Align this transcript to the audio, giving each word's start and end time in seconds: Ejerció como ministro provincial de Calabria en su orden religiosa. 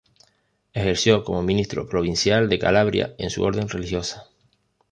Ejerció 0.73 1.23
como 1.23 1.43
ministro 1.43 1.87
provincial 1.87 2.49
de 2.49 2.57
Calabria 2.57 3.13
en 3.19 3.29
su 3.29 3.43
orden 3.43 3.69
religiosa. 3.69 4.25